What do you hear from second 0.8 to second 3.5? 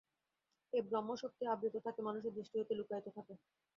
ব্রহ্মশক্তি আবৃত থাকে, মানুষের দৃষ্টি হইতে লুক্কায়িত থাকে।